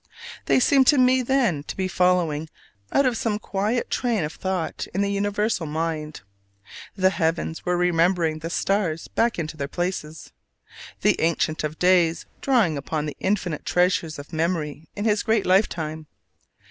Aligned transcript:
They 0.45 0.59
seemed 0.59 0.87
to 0.87 0.97
me 0.97 1.21
then 1.21 1.61
to 1.65 1.77
be 1.77 1.87
following 1.87 2.49
out 2.91 3.15
some 3.15 3.37
quiet 3.37 3.91
train 3.91 4.23
of 4.23 4.33
thought 4.33 4.87
in 4.95 5.01
the 5.01 5.11
universal 5.11 5.67
mind: 5.67 6.21
the 6.95 7.11
heavens 7.11 7.65
were 7.67 7.77
remembering 7.77 8.39
the 8.39 8.49
stars 8.49 9.07
back 9.07 9.37
into 9.37 9.57
their 9.57 9.67
places: 9.67 10.31
the 11.01 11.21
Ancient 11.21 11.63
of 11.63 11.77
Days 11.77 12.25
drawing 12.41 12.79
upon 12.79 13.05
the 13.05 13.17
infinite 13.19 13.63
treasures 13.63 14.17
of 14.17 14.33
memory 14.33 14.87
in 14.95 15.05
his 15.05 15.21
great 15.21 15.45
lifetime. 15.45 16.07